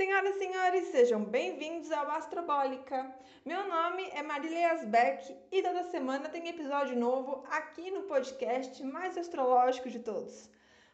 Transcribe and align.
Senhoras 0.00 0.36
e 0.36 0.38
senhores, 0.38 0.84
sejam 0.86 1.22
bem-vindos 1.22 1.92
ao 1.92 2.10
Astrobólica. 2.12 3.14
Meu 3.44 3.68
nome 3.68 4.02
é 4.14 4.22
Marília 4.22 4.72
Asbeck 4.72 5.36
e 5.52 5.62
toda 5.62 5.90
semana 5.90 6.26
tem 6.30 6.48
episódio 6.48 6.96
novo 6.96 7.44
aqui 7.50 7.90
no 7.90 8.04
podcast 8.04 8.82
mais 8.82 9.18
astrológico 9.18 9.90
de 9.90 9.98
todos. 9.98 10.48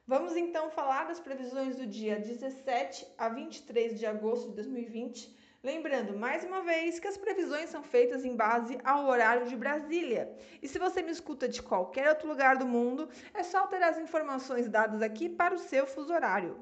Vamos 0.08 0.34
então 0.36 0.70
falar 0.70 1.04
das 1.04 1.20
previsões 1.20 1.76
do 1.76 1.86
dia 1.86 2.18
17 2.18 3.06
a 3.16 3.28
23 3.28 3.96
de 3.96 4.04
agosto 4.06 4.48
de 4.48 4.56
2020. 4.56 5.38
Lembrando 5.62 6.18
mais 6.18 6.42
uma 6.42 6.62
vez 6.62 6.98
que 6.98 7.06
as 7.06 7.16
previsões 7.16 7.70
são 7.70 7.84
feitas 7.84 8.24
em 8.24 8.34
base 8.34 8.76
ao 8.82 9.06
horário 9.06 9.46
de 9.46 9.54
Brasília. 9.54 10.36
E 10.60 10.66
se 10.66 10.80
você 10.80 11.00
me 11.00 11.12
escuta 11.12 11.48
de 11.48 11.62
qualquer 11.62 12.08
outro 12.08 12.26
lugar 12.26 12.56
do 12.56 12.66
mundo, 12.66 13.08
é 13.32 13.44
só 13.44 13.58
alterar 13.58 13.90
as 13.90 13.98
informações 13.98 14.68
dadas 14.68 15.00
aqui 15.00 15.28
para 15.28 15.54
o 15.54 15.58
seu 15.60 15.86
fuso 15.86 16.12
horário. 16.12 16.60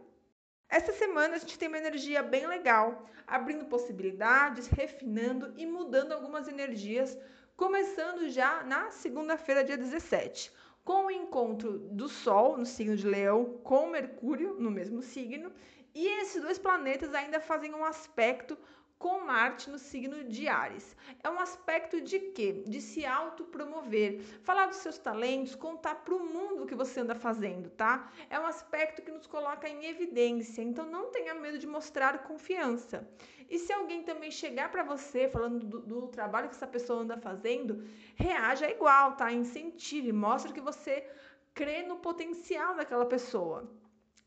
Essa 0.77 0.93
semana 0.93 1.37
a 1.37 1.39
gente 1.39 1.57
tem 1.57 1.69
uma 1.69 1.79
energia 1.79 2.21
bem 2.21 2.49
legal, 2.49 3.09
abrindo 3.29 3.67
possibilidades, 3.67 4.67
refinando 4.67 5.55
e 5.57 5.65
mudando 5.65 6.11
algumas 6.11 6.49
energias, 6.49 7.17
começando 7.57 8.29
já 8.29 8.65
na 8.65 8.91
segunda-feira, 8.91 9.63
dia 9.63 9.77
17, 9.77 10.51
com 10.83 11.07
o 11.07 11.11
encontro 11.13 11.79
do 11.79 12.09
Sol 12.09 12.57
no 12.57 12.67
signo 12.67 12.97
de 12.97 13.07
Leão 13.07 13.61
com 13.63 13.87
Mercúrio 13.87 14.57
no 14.59 14.69
mesmo 14.69 15.01
signo, 15.01 15.53
e 15.95 16.09
esses 16.09 16.43
dois 16.43 16.59
planetas 16.59 17.15
ainda 17.15 17.39
fazem 17.39 17.73
um 17.73 17.85
aspecto 17.85 18.59
com 19.05 19.21
Marte 19.21 19.69
no 19.69 19.79
signo 19.79 20.25
de 20.25 20.49
Ares. 20.49 20.97
É 21.23 21.29
um 21.29 21.39
aspecto 21.39 22.01
de 22.01 22.19
quê? 22.19 22.65
De 22.67 22.81
se 22.81 23.05
autopromover, 23.05 24.23
falar 24.43 24.65
dos 24.65 24.79
seus 24.79 24.97
talentos, 24.97 25.55
contar 25.55 25.97
para 25.97 26.15
o 26.15 26.25
mundo 26.25 26.63
o 26.63 26.67
que 26.67 26.75
você 26.75 27.01
anda 27.01 27.15
fazendo, 27.15 27.69
tá? 27.69 28.11
É 28.31 28.41
um 28.41 28.47
aspecto 28.47 29.03
que 29.03 29.11
nos 29.11 29.27
coloca 29.27 29.69
em 29.69 29.85
evidência, 29.85 30.63
então 30.63 30.87
não 30.87 31.11
tenha 31.11 31.35
medo 31.35 31.59
de 31.59 31.67
mostrar 31.67 32.23
confiança. 32.23 33.07
E 33.51 33.59
se 33.59 33.75
alguém 33.75 34.03
também 34.03 34.31
chegar 34.31 34.71
para 34.71 34.83
você 34.83 35.29
falando 35.29 35.59
do, 35.67 35.81
do, 35.81 36.09
trabalho 36.09 36.49
que 36.49 36.55
essa 36.55 36.67
pessoa 36.67 37.03
anda 37.03 37.19
fazendo, 37.19 37.87
reaja 38.15 38.71
igual, 38.71 39.17
tá? 39.17 39.31
Incentive, 39.31 40.15
mostre 40.15 40.51
que 40.51 40.63
você 40.63 41.07
crê 41.53 41.83
no 41.83 41.97
potencial 41.97 42.75
daquela 42.75 43.05
pessoa. 43.05 43.71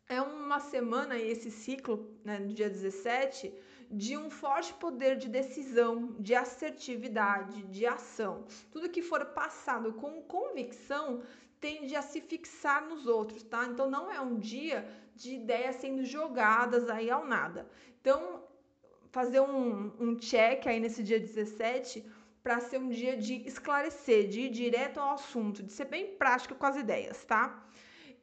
É 0.09 0.22
uma 0.22 0.59
semana, 0.59 1.17
esse 1.19 1.52
ciclo, 1.52 2.17
né, 2.23 2.39
no 2.39 2.53
dia 2.53 2.69
17, 2.69 3.53
de 3.91 4.17
um 4.17 4.30
forte 4.30 4.73
poder 4.75 5.17
de 5.17 5.27
decisão, 5.27 6.16
de 6.19 6.33
assertividade, 6.33 7.64
de 7.64 7.86
ação. 7.86 8.45
Tudo 8.72 8.89
que 8.89 9.02
for 9.02 9.25
passado 9.25 9.94
com 9.94 10.22
convicção 10.22 11.22
tende 11.59 11.94
a 11.94 12.02
se 12.02 12.22
fixar 12.22 12.88
nos 12.88 13.05
outros, 13.05 13.44
tá? 13.44 13.66
Então 13.66 13.89
não 13.89 14.09
é 14.09 14.22
um 14.22 14.39
dia 14.39 14.88
de 15.14 15.36
ideias 15.36 15.77
sendo 15.77 16.05
jogadas 16.05 16.89
aí 16.89 17.09
ao 17.09 17.25
nada. 17.25 17.67
Então, 17.99 18.44
fazer 19.11 19.42
um, 19.42 19.92
um 19.99 20.16
check 20.16 20.67
aí 20.67 20.80
nesse 20.80 21.03
dia 21.03 21.19
17 21.19 22.05
para 22.42 22.61
ser 22.61 22.77
um 22.77 22.88
dia 22.88 23.17
de 23.17 23.45
esclarecer, 23.45 24.30
de 24.30 24.42
ir 24.42 24.49
direto 24.49 24.99
ao 24.99 25.16
assunto, 25.16 25.61
de 25.64 25.73
ser 25.73 25.86
bem 25.86 26.16
prático 26.16 26.55
com 26.55 26.66
as 26.66 26.77
ideias, 26.77 27.25
tá? 27.25 27.67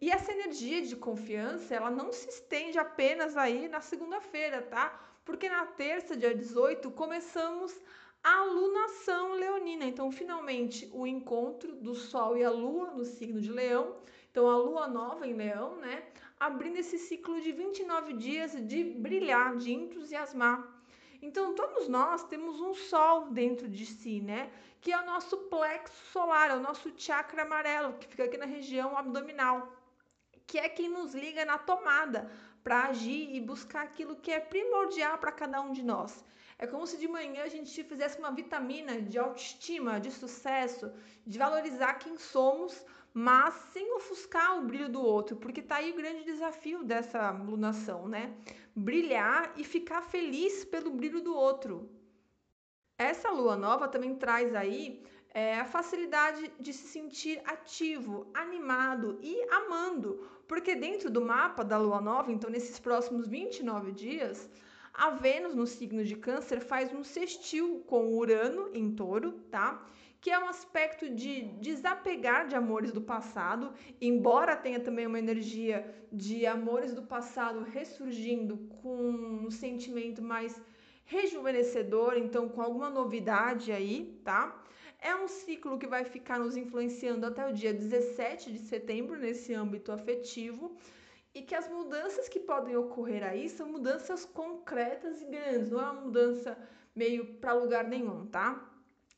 E 0.04 0.10
essa 0.10 0.32
energia 0.32 0.82
de 0.82 0.96
confiança, 0.96 1.74
ela 1.74 1.90
não 1.90 2.12
se 2.12 2.28
estende 2.28 2.78
apenas 2.78 3.38
aí 3.38 3.68
na 3.68 3.80
segunda-feira, 3.80 4.60
tá? 4.60 4.86
porque 5.24 5.48
na 5.48 5.64
terça, 5.64 6.14
dia 6.14 6.34
18, 6.34 6.90
começamos 6.90 7.74
a 8.22 8.42
lunação 8.44 9.32
leonina. 9.32 9.86
Então, 9.86 10.12
finalmente, 10.12 10.90
o 10.92 11.06
encontro 11.06 11.74
do 11.76 11.94
Sol 11.94 12.36
e 12.36 12.44
a 12.44 12.50
Lua 12.50 12.90
no 12.90 13.02
signo 13.02 13.40
de 13.40 13.50
Leão. 13.50 13.96
Então, 14.30 14.50
a 14.50 14.58
Lua 14.58 14.86
nova 14.86 15.26
em 15.26 15.32
Leão, 15.32 15.76
né? 15.76 16.02
Abrindo 16.38 16.76
esse 16.76 16.98
ciclo 16.98 17.40
de 17.40 17.52
29 17.52 18.12
dias 18.12 18.52
de 18.68 18.84
brilhar, 18.84 19.56
de 19.56 19.72
entusiasmar. 19.72 20.70
Então, 21.22 21.54
todos 21.54 21.88
nós 21.88 22.24
temos 22.24 22.60
um 22.60 22.74
Sol 22.74 23.30
dentro 23.30 23.66
de 23.66 23.86
si, 23.86 24.20
né? 24.20 24.52
Que 24.82 24.92
é 24.92 25.00
o 25.00 25.06
nosso 25.06 25.38
plexo 25.48 25.96
solar, 26.12 26.50
é 26.50 26.56
o 26.56 26.60
nosso 26.60 26.92
chakra 26.94 27.44
amarelo, 27.44 27.94
que 27.94 28.06
fica 28.06 28.24
aqui 28.24 28.36
na 28.36 28.44
região 28.44 28.98
abdominal, 28.98 29.72
que 30.46 30.58
é 30.58 30.68
quem 30.68 30.88
nos 30.88 31.14
liga 31.14 31.44
na 31.44 31.58
tomada 31.58 32.30
para 32.62 32.84
agir 32.84 33.34
e 33.34 33.40
buscar 33.40 33.82
aquilo 33.82 34.16
que 34.16 34.30
é 34.30 34.40
primordial 34.40 35.18
para 35.18 35.32
cada 35.32 35.60
um 35.60 35.72
de 35.72 35.82
nós. 35.82 36.24
É 36.58 36.66
como 36.66 36.86
se 36.86 36.96
de 36.96 37.08
manhã 37.08 37.42
a 37.42 37.48
gente 37.48 37.82
fizesse 37.84 38.18
uma 38.18 38.30
vitamina 38.30 39.00
de 39.02 39.18
autoestima, 39.18 40.00
de 40.00 40.10
sucesso, 40.10 40.92
de 41.26 41.38
valorizar 41.38 41.94
quem 41.94 42.16
somos, 42.16 42.84
mas 43.12 43.54
sem 43.72 43.92
ofuscar 43.94 44.58
o 44.58 44.64
brilho 44.66 44.88
do 44.88 45.02
outro, 45.02 45.36
porque 45.36 45.62
tá 45.62 45.76
aí 45.76 45.92
o 45.92 45.96
grande 45.96 46.24
desafio 46.24 46.82
dessa 46.82 47.30
lunação, 47.30 48.08
né? 48.08 48.34
Brilhar 48.74 49.52
e 49.56 49.64
ficar 49.64 50.02
feliz 50.02 50.64
pelo 50.64 50.90
brilho 50.90 51.20
do 51.20 51.34
outro. 51.34 51.88
Essa 52.98 53.30
lua 53.30 53.56
nova 53.56 53.88
também 53.88 54.14
traz 54.14 54.54
aí 54.54 55.04
é, 55.34 55.58
a 55.58 55.64
facilidade 55.64 56.52
de 56.60 56.72
se 56.72 56.86
sentir 56.86 57.42
ativo, 57.44 58.28
animado 58.32 59.18
e 59.20 59.42
amando, 59.50 60.24
porque 60.46 60.76
dentro 60.76 61.10
do 61.10 61.20
mapa 61.20 61.64
da 61.64 61.76
lua 61.76 62.00
nova, 62.00 62.30
então 62.30 62.48
nesses 62.48 62.78
próximos 62.78 63.26
29 63.26 63.90
dias, 63.90 64.48
a 64.92 65.10
Vênus 65.10 65.56
no 65.56 65.66
signo 65.66 66.04
de 66.04 66.14
Câncer 66.14 66.60
faz 66.60 66.94
um 66.94 67.02
sextil 67.02 67.82
com 67.84 68.14
Urano 68.14 68.70
em 68.72 68.94
Touro, 68.94 69.32
tá? 69.50 69.84
Que 70.20 70.30
é 70.30 70.38
um 70.38 70.48
aspecto 70.48 71.10
de 71.10 71.42
desapegar 71.60 72.46
de 72.46 72.54
amores 72.54 72.92
do 72.92 73.00
passado, 73.00 73.72
embora 74.00 74.54
tenha 74.54 74.78
também 74.78 75.04
uma 75.04 75.18
energia 75.18 75.92
de 76.12 76.46
amores 76.46 76.94
do 76.94 77.02
passado 77.02 77.64
ressurgindo 77.64 78.56
com 78.80 79.10
um 79.46 79.50
sentimento 79.50 80.22
mais 80.22 80.62
rejuvenescedor, 81.04 82.16
então 82.16 82.48
com 82.48 82.62
alguma 82.62 82.88
novidade 82.88 83.72
aí, 83.72 84.18
tá? 84.24 84.63
É 85.04 85.14
um 85.14 85.28
ciclo 85.28 85.78
que 85.78 85.86
vai 85.86 86.02
ficar 86.02 86.38
nos 86.38 86.56
influenciando 86.56 87.26
até 87.26 87.46
o 87.46 87.52
dia 87.52 87.74
17 87.74 88.50
de 88.50 88.58
setembro 88.58 89.18
nesse 89.18 89.52
âmbito 89.52 89.92
afetivo 89.92 90.74
e 91.34 91.42
que 91.42 91.54
as 91.54 91.68
mudanças 91.68 92.26
que 92.26 92.40
podem 92.40 92.74
ocorrer 92.74 93.22
aí 93.22 93.50
são 93.50 93.68
mudanças 93.70 94.24
concretas 94.24 95.20
e 95.20 95.26
grandes, 95.26 95.70
não 95.70 95.78
é 95.78 95.90
uma 95.90 96.00
mudança 96.00 96.56
meio 96.96 97.34
para 97.34 97.52
lugar 97.52 97.84
nenhum, 97.84 98.24
tá? 98.28 98.66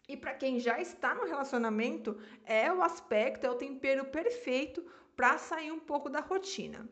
E 0.09 0.17
para 0.17 0.35
quem 0.35 0.59
já 0.59 0.81
está 0.81 1.15
no 1.15 1.25
relacionamento, 1.25 2.19
é 2.45 2.73
o 2.73 2.83
aspecto, 2.83 3.47
é 3.47 3.51
o 3.51 3.55
tempero 3.55 4.07
perfeito 4.07 4.85
para 5.15 5.39
sair 5.39 5.71
um 5.71 5.79
pouco 5.79 6.11
da 6.11 6.19
rotina. 6.19 6.85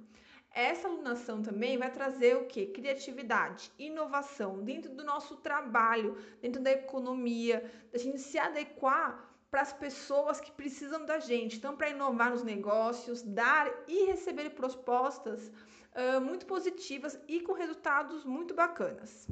Essa 0.54 0.86
alunação 0.86 1.42
também 1.42 1.76
vai 1.76 1.90
trazer 1.90 2.36
o 2.36 2.44
que? 2.46 2.66
Criatividade, 2.66 3.72
inovação 3.76 4.62
dentro 4.62 4.94
do 4.94 5.02
nosso 5.02 5.36
trabalho, 5.38 6.16
dentro 6.40 6.62
da 6.62 6.70
economia, 6.70 7.68
da 7.90 7.98
gente 7.98 8.20
se 8.20 8.38
adequar 8.38 9.34
para 9.50 9.62
as 9.62 9.72
pessoas 9.72 10.40
que 10.40 10.52
precisam 10.52 11.04
da 11.04 11.18
gente. 11.18 11.56
Então, 11.56 11.76
para 11.76 11.90
inovar 11.90 12.30
nos 12.30 12.44
negócios, 12.44 13.20
dar 13.20 13.68
e 13.88 14.04
receber 14.04 14.50
propostas 14.50 15.48
uh, 15.48 16.20
muito 16.20 16.46
positivas 16.46 17.18
e 17.26 17.40
com 17.40 17.52
resultados 17.52 18.24
muito 18.24 18.54
bacanas. 18.54 19.26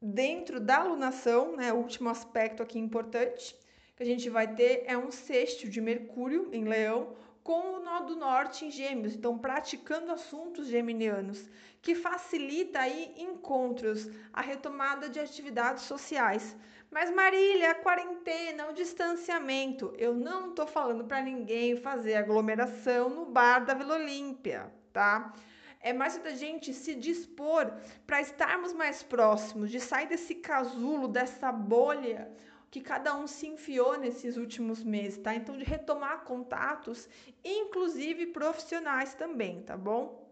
Dentro 0.00 0.60
da 0.60 0.80
alunação, 0.80 1.56
né, 1.56 1.72
o 1.72 1.76
último 1.76 2.10
aspecto 2.10 2.62
aqui 2.62 2.78
importante 2.78 3.56
que 3.96 4.02
a 4.02 4.06
gente 4.06 4.28
vai 4.28 4.54
ter 4.54 4.84
é 4.86 4.98
um 4.98 5.10
sexto 5.10 5.66
de 5.66 5.80
Mercúrio 5.80 6.50
em 6.52 6.64
Leão, 6.64 7.16
com 7.44 7.76
o 7.76 7.80
nó 7.80 8.00
do 8.00 8.16
norte 8.16 8.64
em 8.64 8.70
Gêmeos, 8.70 9.14
então 9.14 9.36
praticando 9.36 10.10
assuntos 10.10 10.66
geminianos, 10.66 11.46
que 11.82 11.94
facilita 11.94 12.80
aí 12.80 13.12
encontros, 13.18 14.08
a 14.32 14.40
retomada 14.40 15.10
de 15.10 15.20
atividades 15.20 15.82
sociais. 15.82 16.56
Mas 16.90 17.10
Marília, 17.10 17.72
a 17.72 17.74
quarentena, 17.74 18.68
o 18.68 18.72
distanciamento, 18.72 19.94
eu 19.98 20.14
não 20.14 20.48
estou 20.48 20.66
falando 20.66 21.04
para 21.04 21.20
ninguém 21.20 21.76
fazer 21.76 22.14
aglomeração 22.14 23.10
no 23.10 23.26
bar 23.26 23.58
da 23.58 23.74
Vila 23.74 23.96
Olímpia, 23.96 24.72
tá? 24.90 25.34
É 25.80 25.92
mais 25.92 26.16
da 26.16 26.30
gente 26.30 26.72
se 26.72 26.94
dispor 26.94 27.70
para 28.06 28.22
estarmos 28.22 28.72
mais 28.72 29.02
próximos, 29.02 29.70
de 29.70 29.80
sair 29.80 30.06
desse 30.06 30.36
casulo, 30.36 31.08
dessa 31.08 31.52
bolha 31.52 32.32
que 32.74 32.80
cada 32.80 33.16
um 33.16 33.28
se 33.28 33.46
enfiou 33.46 33.96
nesses 33.96 34.36
últimos 34.36 34.82
meses, 34.82 35.18
tá? 35.18 35.32
Então, 35.32 35.56
de 35.56 35.62
retomar 35.62 36.24
contatos, 36.24 37.08
inclusive 37.44 38.26
profissionais 38.26 39.14
também, 39.14 39.62
tá 39.62 39.76
bom? 39.76 40.28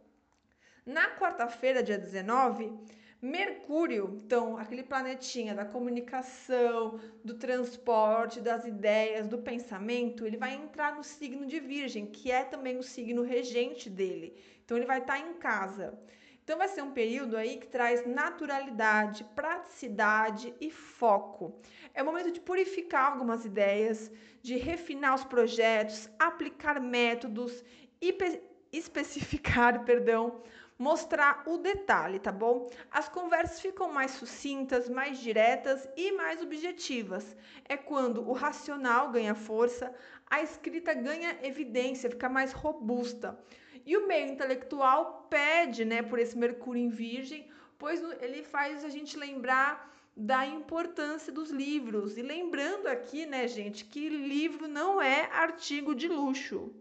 Na 0.85 1.09
quarta-feira, 1.17 1.85
dia 1.85 1.97
19, 1.97 2.73
Mercúrio, 3.23 4.19
então, 4.25 4.57
aquele 4.57 4.83
planetinha 4.83 5.55
da 5.55 5.65
comunicação, 5.65 6.99
do 7.25 7.35
transporte, 7.35 8.41
das 8.41 8.65
ideias, 8.65 9.29
do 9.29 9.39
pensamento, 9.39 10.27
ele 10.27 10.37
vai 10.37 10.55
entrar 10.55 10.97
no 10.97 11.05
signo 11.05 11.47
de 11.47 11.61
Virgem, 11.61 12.07
que 12.07 12.33
é 12.33 12.43
também 12.43 12.77
o 12.77 12.83
signo 12.83 13.23
regente 13.23 13.89
dele. 13.89 14.37
Então, 14.65 14.77
ele 14.77 14.87
vai 14.87 14.99
estar 14.99 15.21
em 15.21 15.35
casa. 15.35 15.97
Então 16.53 16.59
vai 16.59 16.69
ser 16.69 16.83
um 16.83 16.91
período 16.91 17.35
aí 17.35 17.57
que 17.57 17.67
traz 17.67 18.05
naturalidade, 18.07 19.25
praticidade 19.35 20.55
e 20.61 20.71
foco. 20.71 21.59
É 21.95 22.03
o 22.03 22.05
momento 22.05 22.31
de 22.31 22.43
purificar 22.43 23.11
algumas 23.11 23.47
ideias, 23.47 24.13
de 24.43 24.59
refinar 24.59 25.15
os 25.15 25.25
projetos, 25.25 26.11
aplicar 26.19 26.79
métodos 26.79 27.65
e 28.03 28.15
especificar, 28.71 29.83
perdão, 29.87 30.43
mostrar 30.79 31.43
o 31.47 31.57
detalhe, 31.57 32.19
tá 32.19 32.31
bom? 32.31 32.69
As 32.91 33.09
conversas 33.09 33.59
ficam 33.59 33.91
mais 33.91 34.11
sucintas, 34.11 34.91
mais 34.91 35.21
diretas 35.21 35.89
e 35.97 36.13
mais 36.13 36.43
objetivas. 36.43 37.35
É 37.67 37.79
quando 37.79 38.29
o 38.29 38.35
racional 38.35 39.11
ganha 39.11 39.35
força, 39.35 39.91
a 40.29 40.43
escrita 40.43 40.93
ganha 40.93 41.39
evidência, 41.43 42.11
fica 42.11 42.29
mais 42.29 42.53
robusta. 42.53 43.39
E 43.85 43.97
o 43.97 44.07
meio 44.07 44.29
intelectual 44.33 45.27
pede, 45.29 45.85
né, 45.85 46.03
por 46.03 46.19
esse 46.19 46.37
Mercúrio 46.37 46.83
em 46.83 46.89
Virgem, 46.89 47.51
pois 47.79 48.01
ele 48.21 48.43
faz 48.43 48.85
a 48.85 48.89
gente 48.89 49.17
lembrar 49.17 49.93
da 50.17 50.47
importância 50.47 51.33
dos 51.33 51.51
livros. 51.51 52.17
E 52.17 52.23
lembrando 52.23 52.87
aqui, 52.87 53.27
né, 53.27 53.49
gente, 53.49 53.85
que 53.85 54.09
livro 54.09 54.69
não 54.69 55.01
é 55.01 55.29
artigo 55.33 55.95
de 55.95 56.09
luxo. 56.09 56.75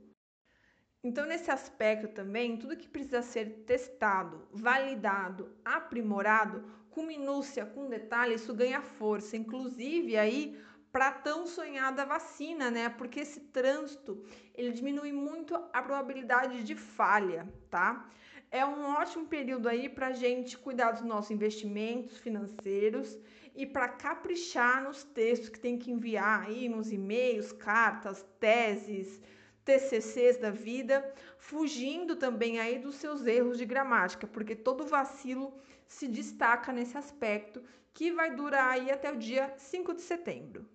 Então, 1.03 1.25
nesse 1.25 1.49
aspecto 1.49 2.09
também, 2.09 2.57
tudo 2.57 2.77
que 2.77 2.87
precisa 2.87 3.23
ser 3.23 3.63
testado, 3.65 4.47
validado, 4.51 5.51
aprimorado, 5.65 6.63
com 6.91 7.03
minúcia, 7.03 7.65
com 7.65 7.89
detalhe, 7.89 8.35
isso 8.35 8.53
ganha 8.53 8.81
força. 8.81 9.35
Inclusive 9.35 10.15
aí 10.15 10.61
para 10.91 11.11
tão 11.11 11.47
sonhada 11.47 12.05
vacina, 12.05 12.69
né? 12.69 12.89
Porque 12.89 13.21
esse 13.21 13.39
trânsito 13.39 14.23
ele 14.53 14.71
diminui 14.71 15.11
muito 15.11 15.55
a 15.71 15.81
probabilidade 15.81 16.63
de 16.63 16.75
falha, 16.75 17.47
tá? 17.69 18.09
É 18.49 18.65
um 18.65 18.83
ótimo 18.95 19.25
período 19.27 19.69
aí 19.69 19.87
para 19.87 20.11
gente 20.11 20.57
cuidar 20.57 20.91
dos 20.91 21.03
nossos 21.03 21.31
investimentos 21.31 22.17
financeiros 22.17 23.17
e 23.55 23.65
para 23.65 23.87
caprichar 23.87 24.83
nos 24.83 25.03
textos 25.03 25.47
que 25.47 25.59
tem 25.59 25.77
que 25.77 25.89
enviar 25.89 26.47
aí, 26.47 26.67
nos 26.67 26.91
e-mails, 26.91 27.53
cartas, 27.53 28.25
teses, 28.39 29.21
TCCs 29.63 30.37
da 30.37 30.51
vida, 30.51 31.13
fugindo 31.37 32.15
também 32.17 32.59
aí 32.59 32.77
dos 32.79 32.95
seus 32.95 33.25
erros 33.25 33.57
de 33.57 33.65
gramática, 33.65 34.27
porque 34.27 34.55
todo 34.55 34.85
vacilo 34.85 35.53
se 35.87 36.07
destaca 36.07 36.73
nesse 36.73 36.97
aspecto 36.97 37.63
que 37.93 38.11
vai 38.11 38.35
durar 38.35 38.71
aí 38.71 38.91
até 38.91 39.11
o 39.11 39.17
dia 39.17 39.53
5 39.57 39.93
de 39.93 40.01
setembro. 40.01 40.65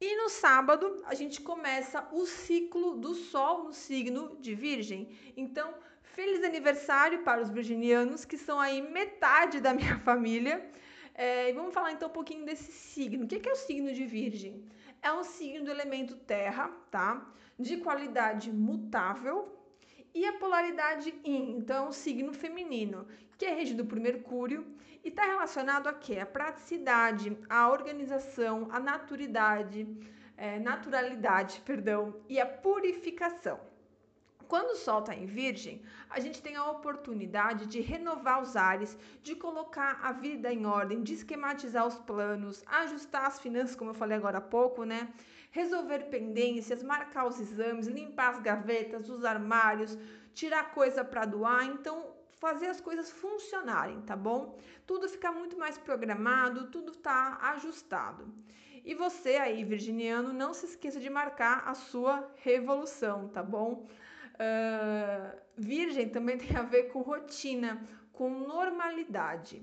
E 0.00 0.16
no 0.16 0.30
sábado 0.30 1.02
a 1.04 1.14
gente 1.14 1.42
começa 1.42 2.08
o 2.10 2.24
ciclo 2.24 2.96
do 2.96 3.14
Sol 3.14 3.64
no 3.64 3.72
signo 3.72 4.36
de 4.40 4.54
Virgem. 4.54 5.10
Então, 5.36 5.74
feliz 6.02 6.42
aniversário 6.42 7.22
para 7.22 7.42
os 7.42 7.50
virginianos, 7.50 8.24
que 8.24 8.38
são 8.38 8.58
aí 8.58 8.80
metade 8.80 9.60
da 9.60 9.74
minha 9.74 9.98
família. 10.08 10.70
É, 11.14 11.52
vamos 11.52 11.74
falar 11.74 11.92
então 11.92 12.08
um 12.08 12.12
pouquinho 12.12 12.46
desse 12.46 12.72
signo. 12.72 13.24
O 13.24 13.28
que 13.28 13.46
é 13.46 13.52
o 13.52 13.56
signo 13.56 13.92
de 13.92 14.06
Virgem? 14.06 14.64
É 15.02 15.12
um 15.12 15.22
signo 15.22 15.66
do 15.66 15.70
elemento 15.70 16.16
terra, 16.16 16.68
tá? 16.90 17.30
De 17.58 17.76
qualidade 17.76 18.50
mutável 18.50 19.60
e 20.14 20.26
a 20.26 20.32
polaridade 20.32 21.14
Yin, 21.24 21.56
então 21.58 21.88
é 21.88 21.92
signo 21.92 22.32
feminino, 22.32 23.06
que 23.40 23.46
é 23.46 23.54
regido 23.54 23.86
por 23.86 23.98
Mercúrio 23.98 24.66
e 25.02 25.08
está 25.08 25.24
relacionado 25.24 25.86
a 25.86 25.94
quê? 25.94 26.18
A 26.18 26.26
praticidade, 26.26 27.34
a 27.48 27.70
organização, 27.70 28.68
a 28.70 28.78
naturidade, 28.78 29.88
é, 30.36 30.58
naturalidade, 30.58 31.62
perdão, 31.64 32.20
e 32.28 32.38
a 32.38 32.44
purificação. 32.44 33.58
Quando 34.46 34.72
o 34.72 34.76
Sol 34.76 35.00
está 35.00 35.14
em 35.14 35.24
Virgem, 35.24 35.80
a 36.10 36.20
gente 36.20 36.42
tem 36.42 36.54
a 36.54 36.70
oportunidade 36.70 37.64
de 37.64 37.80
renovar 37.80 38.42
os 38.42 38.56
ares, 38.56 38.94
de 39.22 39.34
colocar 39.34 39.98
a 40.02 40.12
vida 40.12 40.52
em 40.52 40.66
ordem, 40.66 41.02
de 41.02 41.14
esquematizar 41.14 41.86
os 41.86 41.98
planos, 41.98 42.62
ajustar 42.66 43.24
as 43.24 43.40
finanças, 43.40 43.74
como 43.74 43.90
eu 43.90 43.94
falei 43.94 44.18
agora 44.18 44.36
há 44.36 44.42
pouco, 44.42 44.84
né? 44.84 45.08
Resolver 45.50 46.10
pendências, 46.10 46.82
marcar 46.82 47.24
os 47.26 47.40
exames, 47.40 47.86
limpar 47.86 48.34
as 48.34 48.40
gavetas, 48.40 49.08
os 49.08 49.24
armários, 49.24 49.96
tirar 50.34 50.72
coisa 50.72 51.02
para 51.02 51.24
doar. 51.24 51.64
Então, 51.64 52.19
fazer 52.40 52.66
as 52.66 52.80
coisas 52.80 53.12
funcionarem, 53.12 54.00
tá 54.00 54.16
bom? 54.16 54.58
Tudo 54.86 55.08
fica 55.08 55.30
muito 55.30 55.56
mais 55.58 55.76
programado, 55.76 56.70
tudo 56.70 56.92
está 56.92 57.38
ajustado. 57.52 58.32
E 58.82 58.94
você 58.94 59.36
aí, 59.36 59.62
virginiano, 59.62 60.32
não 60.32 60.54
se 60.54 60.64
esqueça 60.64 60.98
de 60.98 61.10
marcar 61.10 61.68
a 61.68 61.74
sua 61.74 62.28
revolução, 62.38 63.28
tá 63.28 63.42
bom? 63.42 63.86
Uh, 64.34 65.38
virgem 65.54 66.08
também 66.08 66.38
tem 66.42 66.56
a 66.56 66.62
ver 66.62 66.84
com 66.84 67.02
rotina, 67.02 67.86
com 68.10 68.30
normalidade. 68.30 69.62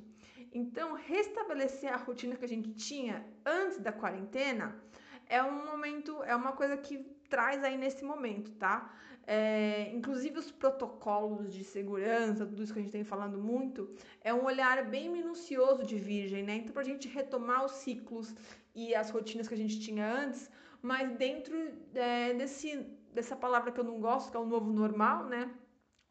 Então, 0.54 0.94
restabelecer 0.94 1.92
a 1.92 1.98
rotina 1.98 2.36
que 2.36 2.46
a 2.46 2.48
gente 2.48 2.72
tinha 2.74 3.26
antes 3.44 3.80
da 3.80 3.92
quarentena 3.92 4.80
é 5.28 5.42
um 5.42 5.66
momento, 5.66 6.24
é 6.24 6.36
uma 6.36 6.52
coisa 6.52 6.78
que 6.78 7.00
traz 7.28 7.64
aí 7.64 7.76
nesse 7.76 8.06
momento, 8.06 8.52
tá? 8.52 8.94
É, 9.30 9.92
inclusive 9.94 10.40
os 10.40 10.50
protocolos 10.50 11.54
de 11.54 11.62
segurança, 11.62 12.46
tudo 12.46 12.64
isso 12.64 12.72
que 12.72 12.80
a 12.80 12.82
gente 12.82 12.94
tem 12.94 13.04
falando 13.04 13.38
muito, 13.38 13.94
é 14.24 14.34
um 14.34 14.46
olhar 14.46 14.86
bem 14.86 15.10
minucioso 15.10 15.84
de 15.84 15.98
virgem, 15.98 16.44
né? 16.44 16.56
Então, 16.56 16.72
para 16.72 16.82
a 16.82 16.86
gente 16.86 17.10
retomar 17.10 17.66
os 17.66 17.74
ciclos 17.74 18.34
e 18.74 18.96
as 18.96 19.10
rotinas 19.10 19.46
que 19.50 19.54
a 19.54 19.58
gente 19.58 19.82
tinha 19.82 20.10
antes, 20.10 20.50
mas 20.82 21.12
dentro 21.18 21.54
é, 21.94 22.34
desse, 22.36 22.88
dessa 23.14 23.36
palavra 23.36 23.70
que 23.74 23.80
eu 23.82 23.84
não 23.84 24.00
gosto, 24.00 24.32
que 24.32 24.38
é 24.38 24.40
o 24.40 24.46
novo 24.46 24.72
normal, 24.72 25.26
né? 25.26 25.54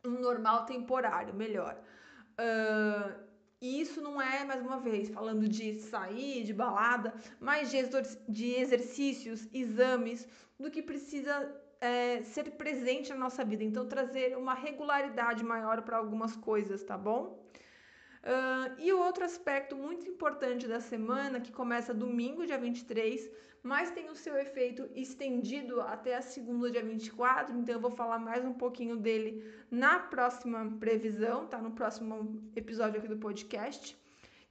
Um 0.05 0.21
normal 0.21 0.67
temporário, 0.67 1.33
melhor. 1.33 1.81
Uh, 2.39 3.27
e 3.63 3.81
isso 3.81 4.03
não 4.03 4.21
é, 4.21 4.45
mais 4.45 4.61
uma 4.61 4.79
vez, 4.79 5.09
falando 5.09 5.49
de 5.49 5.81
sair, 5.81 6.45
de 6.45 6.53
balada, 6.53 7.15
mas 7.41 7.71
de, 7.71 7.79
de 8.29 8.55
exercícios, 8.57 9.49
exames, 9.55 10.29
do 10.61 10.71
que 10.71 10.83
precisa 10.83 11.33
é, 11.81 12.23
ser 12.23 12.53
presente 12.53 13.11
na 13.11 13.17
nossa 13.17 13.45
vida. 13.45 13.65
Então, 13.65 13.87
trazer 13.87 14.37
uma 14.37 14.55
regularidade 14.55 15.45
maior 15.45 15.83
para 15.83 15.97
algumas 15.97 16.37
coisas, 16.37 16.83
tá 16.83 16.97
bom? 16.97 17.47
Uh, 18.27 18.75
e 18.81 18.93
outro 18.93 19.25
aspecto 19.25 19.77
muito 19.77 20.09
importante 20.09 20.67
da 20.67 20.81
semana, 20.81 21.41
que 21.41 21.53
começa 21.53 21.95
domingo, 21.95 22.45
dia 22.45 22.59
23, 22.59 23.31
mas 23.63 23.93
tem 23.93 24.11
o 24.11 24.17
seu 24.17 24.37
efeito 24.37 24.89
estendido 24.97 25.81
até 25.81 26.17
a 26.17 26.23
segunda, 26.23 26.69
dia 26.69 26.83
24, 26.83 27.57
então 27.57 27.77
eu 27.77 27.81
vou 27.81 27.93
falar 27.93 28.19
mais 28.19 28.45
um 28.45 28.53
pouquinho 28.53 28.97
dele 28.97 29.49
na 29.71 30.01
próxima 30.01 30.77
previsão, 30.81 31.47
tá? 31.47 31.59
No 31.59 31.71
próximo 31.71 32.51
episódio 32.57 32.99
aqui 32.99 33.07
do 33.07 33.17
podcast, 33.17 33.97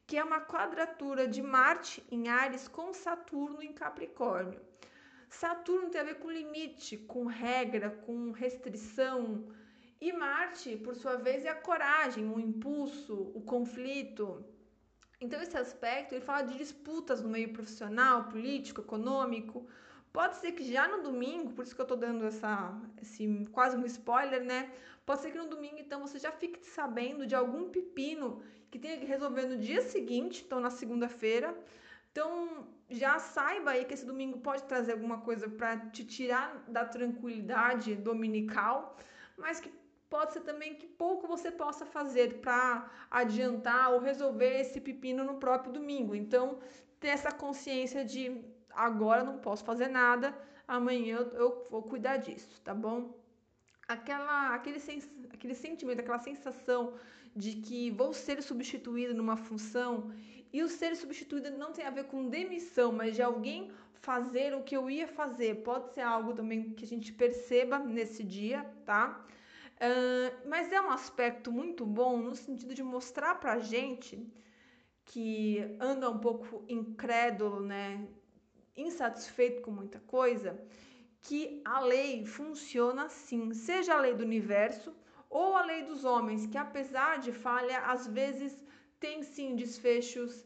que 0.07 0.17
é 0.17 0.23
uma 0.23 0.39
quadratura 0.39 1.27
de 1.27 1.41
Marte 1.41 2.01
em 2.09 2.29
Ares 2.29 2.69
com 2.69 2.93
Saturno 2.93 3.61
em 3.61 3.73
Capricórnio. 3.73 4.61
Saturno 5.29 5.89
tem 5.89 6.01
a 6.01 6.03
ver 6.03 6.15
com 6.15 6.29
limite, 6.29 6.97
com 6.97 7.25
regra, 7.25 7.89
com 7.89 8.31
restrição, 8.31 9.45
e 9.99 10.11
Marte, 10.11 10.75
por 10.77 10.95
sua 10.95 11.15
vez, 11.15 11.45
é 11.45 11.49
a 11.49 11.55
coragem, 11.55 12.29
o 12.29 12.39
impulso, 12.39 13.31
o 13.33 13.41
conflito. 13.41 14.45
Então, 15.19 15.41
esse 15.41 15.57
aspecto 15.57 16.13
ele 16.13 16.23
fala 16.23 16.43
de 16.43 16.57
disputas 16.57 17.21
no 17.21 17.29
meio 17.29 17.53
profissional, 17.53 18.25
político, 18.25 18.81
econômico. 18.81 19.65
Pode 20.11 20.35
ser 20.35 20.51
que 20.51 20.63
já 20.71 20.87
no 20.87 21.01
domingo, 21.01 21.53
por 21.53 21.63
isso 21.63 21.73
que 21.73 21.81
eu 21.81 21.85
estou 21.85 21.97
dando 21.97 22.25
essa, 22.25 22.79
esse 23.01 23.47
quase 23.51 23.77
um 23.77 23.85
spoiler, 23.85 24.43
né? 24.43 24.71
Pode 25.05 25.21
ser 25.21 25.31
que 25.31 25.37
no 25.37 25.47
domingo, 25.47 25.77
então, 25.79 26.01
você 26.01 26.19
já 26.19 26.31
fique 26.31 26.65
sabendo 26.65 27.25
de 27.25 27.35
algum 27.35 27.69
pepino 27.69 28.41
que 28.69 28.77
tenha 28.77 28.97
que 28.97 29.05
resolver 29.05 29.45
no 29.47 29.57
dia 29.57 29.81
seguinte, 29.81 30.43
então 30.45 30.59
na 30.59 30.69
segunda-feira. 30.69 31.57
Então, 32.15 32.65
já 32.89 33.19
saiba 33.19 33.71
aí 33.71 33.83
que 33.83 33.93
esse 33.93 34.05
domingo 34.05 34.37
pode 34.39 34.63
trazer 34.63 34.93
alguma 34.93 35.17
coisa 35.17 35.49
para 35.49 35.71
te 35.95 36.05
tirar 36.05 36.63
da 36.65 36.85
tranquilidade 36.85 37.93
dominical, 37.93 38.95
mas 39.35 39.59
que 39.59 39.69
pode 40.09 40.31
ser 40.31 40.39
também 40.39 40.75
que 40.75 40.87
pouco 40.87 41.27
você 41.27 41.51
possa 41.51 41.85
fazer 41.85 42.35
para 42.35 42.89
adiantar 43.11 43.91
ou 43.91 43.99
resolver 43.99 44.61
esse 44.61 44.79
pepino 44.79 45.25
no 45.25 45.35
próprio 45.35 45.73
domingo. 45.73 46.15
Então, 46.15 46.59
ter 47.01 47.09
essa 47.09 47.33
consciência 47.33 48.05
de 48.05 48.41
agora 48.71 49.21
não 49.21 49.39
posso 49.39 49.65
fazer 49.65 49.89
nada, 49.89 50.33
amanhã 50.65 51.17
eu 51.33 51.67
vou 51.69 51.83
cuidar 51.83 52.15
disso, 52.15 52.61
tá 52.61 52.73
bom? 52.73 53.13
Aquela, 53.89 54.55
aquele, 54.55 54.79
aquele 55.33 55.53
sentimento, 55.53 55.99
aquela 55.99 56.19
sensação 56.19 56.93
de 57.35 57.55
que 57.55 57.91
vou 57.91 58.13
ser 58.13 58.41
substituído 58.41 59.13
numa 59.13 59.35
função 59.35 60.13
e 60.51 60.63
o 60.63 60.69
ser 60.69 60.95
substituído 60.95 61.51
não 61.51 61.71
tem 61.71 61.85
a 61.85 61.89
ver 61.89 62.05
com 62.05 62.29
demissão, 62.29 62.91
mas 62.91 63.15
de 63.15 63.21
alguém 63.21 63.71
fazer 63.93 64.53
o 64.53 64.63
que 64.63 64.75
eu 64.77 64.89
ia 64.89 65.07
fazer. 65.07 65.63
Pode 65.63 65.93
ser 65.93 66.01
algo 66.01 66.33
também 66.33 66.71
que 66.73 66.85
a 66.85 66.87
gente 66.87 67.11
perceba 67.11 67.79
nesse 67.79 68.23
dia, 68.23 68.63
tá? 68.85 69.25
Uh, 69.75 70.47
mas 70.47 70.71
é 70.71 70.79
um 70.79 70.89
aspecto 70.89 71.51
muito 71.51 71.85
bom 71.85 72.17
no 72.17 72.35
sentido 72.35 72.73
de 72.73 72.83
mostrar 72.83 73.35
pra 73.35 73.59
gente 73.59 74.31
que 75.05 75.75
anda 75.79 76.09
um 76.09 76.17
pouco 76.17 76.63
incrédulo, 76.67 77.59
né, 77.59 78.07
insatisfeito 78.75 79.61
com 79.61 79.71
muita 79.71 79.99
coisa, 79.99 80.59
que 81.21 81.61
a 81.65 81.79
lei 81.79 82.25
funciona 82.25 83.05
assim, 83.05 83.53
seja 83.53 83.95
a 83.95 83.99
lei 83.99 84.13
do 84.13 84.23
universo 84.23 84.93
ou 85.29 85.55
a 85.55 85.65
lei 85.65 85.83
dos 85.83 86.05
homens, 86.05 86.47
que 86.47 86.57
apesar 86.57 87.19
de 87.19 87.31
falha, 87.31 87.79
às 87.79 88.07
vezes 88.07 88.64
tem 89.05 89.21
sim 89.21 89.55
desfechos 89.55 90.43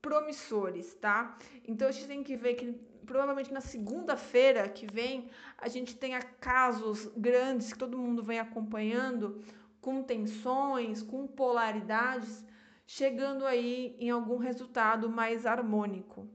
promissores, 0.00 0.94
tá? 0.94 1.36
Então 1.68 1.88
a 1.88 1.92
gente 1.92 2.08
tem 2.08 2.22
que 2.22 2.36
ver 2.36 2.54
que 2.54 2.72
provavelmente 3.04 3.52
na 3.52 3.60
segunda-feira 3.60 4.68
que 4.68 4.86
vem 4.86 5.28
a 5.58 5.68
gente 5.68 5.94
tenha 5.96 6.20
casos 6.20 7.06
grandes 7.16 7.72
que 7.72 7.78
todo 7.78 7.98
mundo 7.98 8.22
vem 8.22 8.40
acompanhando 8.40 9.42
com 9.80 10.02
tensões, 10.02 11.02
com 11.02 11.26
polaridades, 11.26 12.44
chegando 12.86 13.44
aí 13.44 13.94
em 13.98 14.10
algum 14.10 14.38
resultado 14.38 15.08
mais 15.08 15.44
harmônico. 15.44 16.28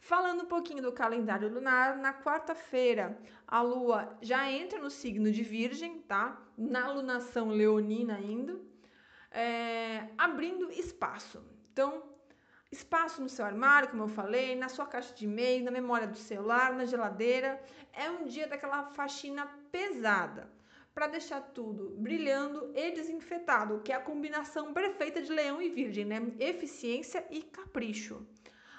Falando 0.00 0.42
um 0.42 0.46
pouquinho 0.46 0.82
do 0.82 0.92
calendário 0.92 1.52
lunar, 1.52 1.96
na 1.96 2.12
quarta-feira 2.12 3.18
a 3.46 3.62
lua 3.62 4.18
já 4.20 4.50
entra 4.50 4.78
no 4.78 4.90
signo 4.90 5.30
de 5.30 5.42
Virgem, 5.42 6.00
tá? 6.00 6.38
Na 6.58 6.92
lunação 6.92 7.48
leonina 7.48 8.16
ainda, 8.16 8.58
é, 9.34 10.08
abrindo 10.16 10.70
espaço. 10.70 11.44
Então, 11.72 12.02
espaço 12.70 13.20
no 13.20 13.28
seu 13.28 13.44
armário, 13.44 13.90
como 13.90 14.04
eu 14.04 14.08
falei, 14.08 14.54
na 14.54 14.68
sua 14.68 14.86
caixa 14.86 15.12
de 15.12 15.24
e-mail, 15.24 15.64
na 15.64 15.70
memória 15.70 16.06
do 16.06 16.16
celular, 16.16 16.72
na 16.72 16.86
geladeira. 16.86 17.60
É 17.92 18.08
um 18.08 18.24
dia 18.26 18.46
daquela 18.46 18.84
faxina 18.84 19.46
pesada 19.70 20.50
para 20.94 21.08
deixar 21.08 21.40
tudo 21.40 21.96
brilhando 21.98 22.70
e 22.74 22.92
desinfetado, 22.92 23.80
que 23.80 23.92
é 23.92 23.96
a 23.96 24.00
combinação 24.00 24.72
perfeita 24.72 25.20
de 25.20 25.32
leão 25.32 25.60
e 25.60 25.68
virgem, 25.68 26.04
né? 26.04 26.22
Eficiência 26.38 27.26
e 27.30 27.42
capricho. 27.42 28.24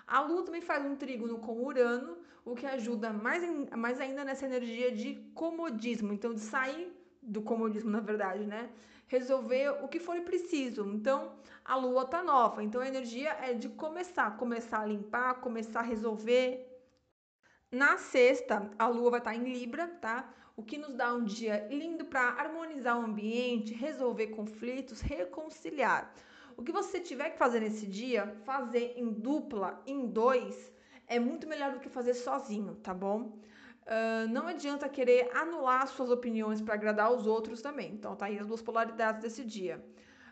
A 0.08 0.22
Lua 0.22 0.46
também 0.46 0.62
faz 0.62 0.86
um 0.86 0.96
trígono 0.96 1.40
com 1.40 1.62
Urano, 1.62 2.18
o 2.46 2.56
que 2.56 2.66
ajuda 2.66 3.12
mais, 3.12 3.44
mais 3.76 4.00
ainda 4.00 4.24
nessa 4.24 4.46
energia 4.46 4.92
de 4.92 5.16
comodismo. 5.34 6.14
Então, 6.14 6.34
de 6.34 6.40
sair 6.40 6.96
do 7.26 7.42
comodismo, 7.42 7.90
na 7.90 8.00
verdade, 8.00 8.46
né? 8.46 8.70
Resolver 9.08 9.84
o 9.84 9.88
que 9.88 10.00
for 10.00 10.20
preciso. 10.22 10.86
Então, 10.90 11.34
a 11.64 11.76
Lua 11.76 12.06
tá 12.06 12.24
nova. 12.24 12.64
Então, 12.64 12.82
a 12.82 12.88
energia 12.88 13.32
é 13.42 13.54
de 13.54 13.70
começar, 13.70 14.38
começar 14.38 14.82
a 14.82 14.86
limpar, 14.86 15.42
começar 15.42 15.80
a 15.80 15.84
resolver. 15.84 16.66
Na 17.72 17.98
sexta, 17.98 18.70
a 18.78 18.88
Lua 18.88 19.12
vai 19.12 19.20
estar 19.20 19.32
tá 19.32 19.38
em 19.38 19.52
Libra, 19.52 19.88
tá? 19.88 20.34
O 20.56 20.64
que 20.64 20.78
nos 20.78 20.94
dá 20.94 21.14
um 21.14 21.26
dia 21.26 21.68
lindo 21.70 22.06
para 22.06 22.30
harmonizar 22.40 22.98
o 22.98 23.04
ambiente, 23.04 23.74
resolver 23.74 24.28
conflitos, 24.28 25.02
reconciliar. 25.02 26.14
O 26.56 26.64
que 26.64 26.72
você 26.72 27.02
tiver 27.02 27.32
que 27.32 27.38
fazer 27.38 27.60
nesse 27.60 27.86
dia, 27.86 28.28
fazer 28.46 28.94
em 28.96 29.12
dupla, 29.12 29.82
em 29.86 30.08
dois, 30.08 30.72
é 31.06 31.20
muito 31.20 31.48
melhor 31.48 31.74
do 31.74 31.80
que 31.80 31.90
fazer 31.90 32.14
sozinho, 32.14 32.76
tá 32.76 32.94
bom? 32.94 33.38
Uh, 33.86 34.28
não 34.30 34.48
adianta 34.48 34.90
querer 34.90 35.30
anular 35.36 35.88
suas 35.88 36.10
opiniões 36.10 36.60
para 36.60 36.74
agradar 36.74 37.12
os 37.12 37.28
outros 37.28 37.62
também. 37.62 37.94
Então, 37.94 38.16
tá 38.16 38.26
aí 38.26 38.40
as 38.40 38.48
duas 38.48 38.62
polaridades 38.62 39.22
desse 39.22 39.44
dia. 39.44 39.84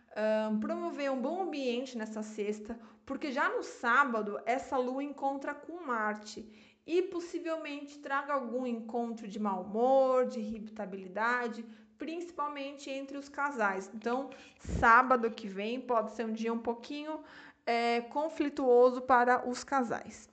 Uh, 0.10 0.60
promover 0.60 1.12
um 1.12 1.22
bom 1.22 1.44
ambiente 1.44 1.98
nessa 1.98 2.24
sexta, 2.24 2.80
porque 3.06 3.32
já 3.32 3.50
no 3.50 3.62
sábado 3.62 4.40
essa 4.46 4.76
lua 4.78 5.04
encontra 5.04 5.54
com 5.54 5.86
Marte 5.86 6.48
e 6.86 7.04
possivelmente 7.04 8.00
traga 8.00 8.34
algum 8.34 8.66
encontro 8.66 9.28
de 9.28 9.40
mau 9.40 9.62
humor, 9.62 10.26
de 10.26 10.40
irritabilidade, 10.40 11.64
principalmente 11.98 12.90
entre 12.90 13.18
os 13.18 13.30
casais. 13.30 13.90
Então, 13.94 14.32
sábado 14.58 15.30
que 15.30 15.48
vem 15.48 15.80
pode 15.80 16.12
ser 16.14 16.26
um 16.26 16.34
dia 16.34 16.52
um 16.52 16.60
pouquinho 16.60 17.24
é, 17.66 18.02
conflituoso 18.02 19.02
para 19.02 19.48
os 19.48 19.64
casais. 19.64 20.33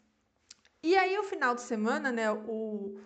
E 0.82 0.96
aí, 0.96 1.18
o 1.18 1.22
final 1.22 1.54
de 1.54 1.60
semana, 1.60 2.10
né, 2.10 2.32
o, 2.32 2.98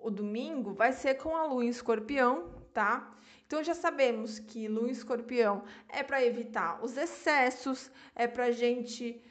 o 0.00 0.10
domingo, 0.10 0.72
vai 0.72 0.92
ser 0.92 1.14
com 1.14 1.36
a 1.36 1.44
lua 1.44 1.64
em 1.64 1.68
escorpião, 1.68 2.50
tá? 2.72 3.14
Então, 3.46 3.62
já 3.62 3.74
sabemos 3.74 4.38
que 4.38 4.66
lua 4.66 4.88
em 4.88 4.92
escorpião 4.92 5.62
é 5.88 6.02
para 6.02 6.24
evitar 6.24 6.82
os 6.82 6.96
excessos, 6.96 7.90
é 8.14 8.26
para 8.26 8.50
gente 8.50 9.22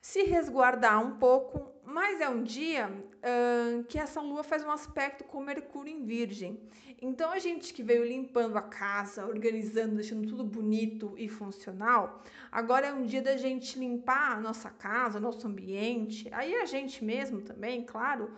se 0.00 0.24
resguardar 0.24 1.04
um 1.04 1.18
pouco, 1.18 1.72
mas 1.90 2.20
é 2.20 2.28
um 2.28 2.42
dia 2.42 2.88
uh, 2.88 3.84
que 3.84 3.98
essa 3.98 4.20
lua 4.20 4.44
faz 4.44 4.64
um 4.64 4.70
aspecto 4.70 5.24
com 5.24 5.42
Mercúrio 5.42 5.92
em 5.92 6.04
Virgem. 6.04 6.60
Então 7.02 7.30
a 7.32 7.38
gente 7.38 7.74
que 7.74 7.82
veio 7.82 8.04
limpando 8.04 8.56
a 8.56 8.62
casa, 8.62 9.26
organizando, 9.26 9.96
deixando 9.96 10.28
tudo 10.28 10.44
bonito 10.44 11.14
e 11.16 11.28
funcional, 11.28 12.22
agora 12.52 12.88
é 12.88 12.92
um 12.92 13.04
dia 13.04 13.22
da 13.22 13.36
gente 13.36 13.78
limpar 13.78 14.36
a 14.36 14.40
nossa 14.40 14.70
casa, 14.70 15.18
nosso 15.18 15.46
ambiente, 15.46 16.28
aí 16.32 16.54
a 16.54 16.66
gente 16.66 17.02
mesmo 17.02 17.40
também, 17.40 17.82
claro, 17.82 18.30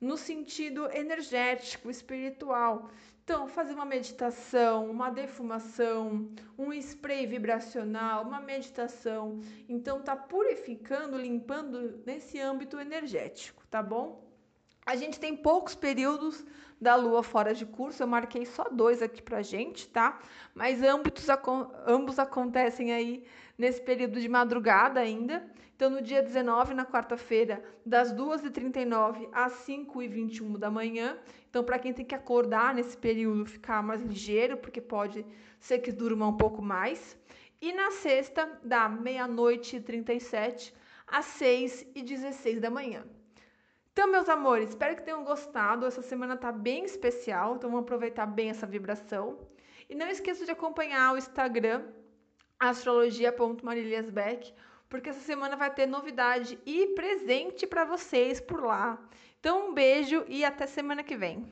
no 0.00 0.16
sentido 0.16 0.90
energético, 0.92 1.90
espiritual. 1.90 2.90
Então, 3.24 3.48
fazer 3.48 3.72
uma 3.72 3.86
meditação, 3.86 4.90
uma 4.90 5.08
defumação, 5.08 6.30
um 6.58 6.74
spray 6.74 7.26
vibracional, 7.26 8.22
uma 8.22 8.38
meditação. 8.38 9.40
Então, 9.66 10.02
tá 10.02 10.14
purificando, 10.14 11.16
limpando 11.16 12.02
nesse 12.04 12.38
âmbito 12.38 12.78
energético, 12.78 13.66
tá 13.68 13.82
bom? 13.82 14.23
A 14.86 14.96
gente 14.96 15.18
tem 15.18 15.34
poucos 15.34 15.74
períodos 15.74 16.44
da 16.80 16.94
lua 16.94 17.22
fora 17.22 17.54
de 17.54 17.64
curso, 17.64 18.02
eu 18.02 18.06
marquei 18.06 18.44
só 18.44 18.64
dois 18.64 19.00
aqui 19.00 19.22
pra 19.22 19.40
gente, 19.40 19.88
tá? 19.88 20.20
Mas 20.54 20.82
ambos, 20.82 21.26
ambos 21.86 22.18
acontecem 22.18 22.92
aí 22.92 23.24
nesse 23.56 23.80
período 23.80 24.20
de 24.20 24.28
madrugada 24.28 25.00
ainda. 25.00 25.42
Então, 25.74 25.88
no 25.88 26.02
dia 26.02 26.22
19, 26.22 26.74
na 26.74 26.84
quarta-feira, 26.84 27.64
das 27.84 28.12
2h39 28.12 29.28
às 29.32 29.52
5h21 29.66 30.58
da 30.58 30.70
manhã. 30.70 31.16
Então, 31.48 31.64
para 31.64 31.78
quem 31.78 31.92
tem 31.92 32.04
que 32.04 32.14
acordar 32.14 32.74
nesse 32.74 32.96
período, 32.96 33.46
ficar 33.46 33.82
mais 33.82 34.02
ligeiro, 34.02 34.56
porque 34.58 34.80
pode 34.80 35.26
ser 35.58 35.78
que 35.78 35.90
durma 35.90 36.28
um 36.28 36.36
pouco 36.36 36.60
mais. 36.60 37.18
E 37.60 37.72
na 37.72 37.90
sexta, 37.90 38.60
da 38.62 38.88
meia-noite 38.88 39.76
e 39.76 39.80
37 39.80 40.74
às 41.06 41.26
6h16 41.40 42.60
da 42.60 42.70
manhã. 42.70 43.04
Então, 43.94 44.10
meus 44.10 44.28
amores, 44.28 44.70
espero 44.70 44.96
que 44.96 45.04
tenham 45.04 45.22
gostado. 45.22 45.86
Essa 45.86 46.02
semana 46.02 46.36
tá 46.36 46.50
bem 46.50 46.84
especial, 46.84 47.54
então 47.54 47.70
vamos 47.70 47.84
aproveitar 47.84 48.26
bem 48.26 48.50
essa 48.50 48.66
vibração. 48.66 49.38
E 49.88 49.94
não 49.94 50.08
esqueça 50.08 50.44
de 50.44 50.50
acompanhar 50.50 51.14
o 51.14 51.16
Instagram 51.16 51.84
astrologia.mariliasbeck, 52.58 54.52
porque 54.88 55.10
essa 55.10 55.20
semana 55.20 55.54
vai 55.54 55.72
ter 55.72 55.86
novidade 55.86 56.58
e 56.66 56.88
presente 56.88 57.68
para 57.68 57.84
vocês 57.84 58.40
por 58.40 58.64
lá. 58.64 58.98
Então, 59.38 59.68
um 59.68 59.72
beijo 59.72 60.24
e 60.26 60.44
até 60.44 60.66
semana 60.66 61.04
que 61.04 61.16
vem. 61.16 61.46